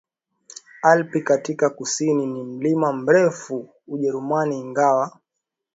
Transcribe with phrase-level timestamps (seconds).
[0.81, 5.19] Alpi katika kusini ni milima mirefu Ujerumani ingawa